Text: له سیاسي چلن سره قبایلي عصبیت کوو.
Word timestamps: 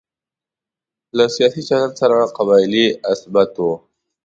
له 1.17 1.25
سیاسي 1.35 1.61
چلن 1.69 1.91
سره 1.99 2.17
قبایلي 2.37 2.85
عصبیت 3.11 3.49
کوو. 3.55 3.75